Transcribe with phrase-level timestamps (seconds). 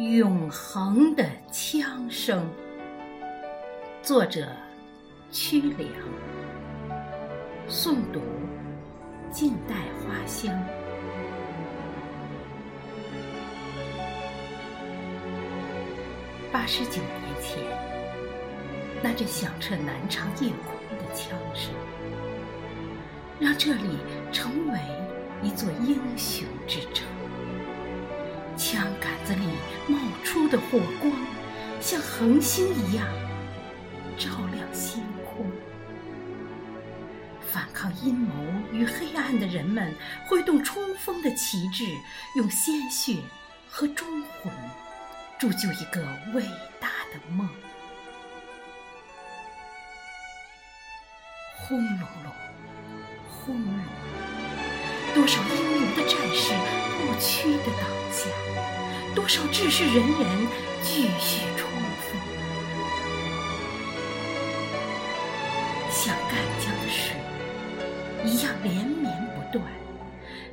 [0.00, 2.48] 永恒的枪声。
[4.02, 4.48] 作者：
[5.30, 5.90] 曲良。
[7.68, 8.22] 诵读：
[9.30, 10.58] 静待花香。
[16.50, 17.62] 八十九年前，
[19.02, 21.74] 那阵响彻南昌夜空的枪声，
[23.38, 23.98] 让这里
[24.32, 24.78] 成为
[25.42, 27.06] 一座英雄之城。
[28.60, 29.46] 枪杆子里
[29.86, 31.10] 冒出的火光，
[31.80, 33.06] 像恒星一样
[34.18, 35.50] 照亮星空。
[37.50, 38.34] 反抗阴谋
[38.70, 39.94] 与黑暗的人们，
[40.26, 41.86] 挥动冲锋的旗帜，
[42.36, 43.16] 用鲜血
[43.66, 44.52] 和忠魂，
[45.38, 46.02] 铸就一个
[46.34, 46.42] 伟
[46.78, 47.48] 大的梦。
[51.56, 52.32] 轰隆隆，
[53.26, 53.84] 轰隆，
[55.14, 56.52] 多少英勇的战士
[56.98, 57.99] 不屈地倒下。
[59.20, 60.48] 多少志士仁人
[60.80, 61.68] 继续冲
[62.00, 62.18] 锋，
[65.90, 67.14] 像干江的水
[68.24, 69.62] 一样连绵不断，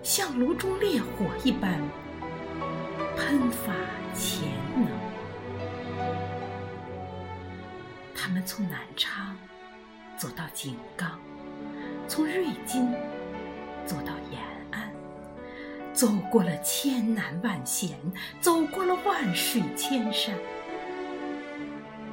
[0.03, 1.79] 像炉中烈火一般
[3.15, 3.73] 喷发
[4.13, 4.89] 潜能。
[8.13, 9.33] 他们从南昌
[10.17, 11.17] 走到井冈，
[12.05, 12.91] 从瑞金
[13.85, 14.56] 走到延安。
[15.97, 17.89] 走过了千难万险，
[18.39, 20.31] 走过了万水千山，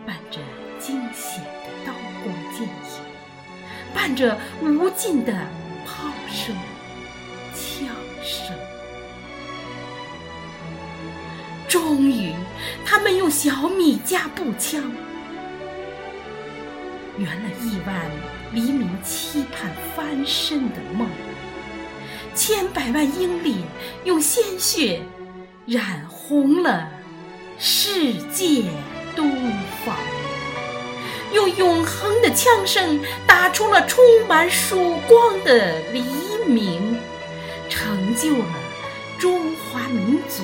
[0.07, 0.41] 伴着
[0.81, 3.03] 惊险的刀光剑影，
[3.95, 5.35] 伴着无尽的
[5.85, 6.57] 炮声、
[7.53, 8.57] 枪声，
[11.69, 12.33] 终于，
[12.87, 14.83] 他们用小米加步枪，
[17.19, 18.11] 圆了亿万
[18.51, 21.07] 黎民期盼翻身的梦。
[22.47, 23.65] 千百万英里
[24.05, 25.01] 用鲜血
[25.65, 26.91] 染红了
[27.59, 28.65] 世界
[29.17, 29.31] 东
[29.83, 29.97] 方，
[31.33, 36.05] 用永恒的枪声打出了充满曙光的黎
[36.47, 36.99] 明，
[37.71, 38.55] 成就了
[39.19, 40.43] 中华民族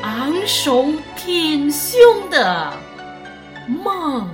[0.00, 2.72] 昂首挺胸的
[3.66, 4.26] 梦。